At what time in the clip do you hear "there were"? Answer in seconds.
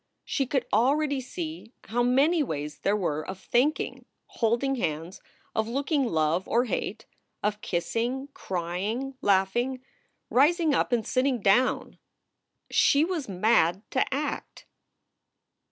2.79-3.21